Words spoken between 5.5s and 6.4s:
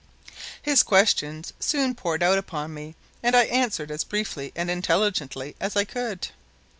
as I could.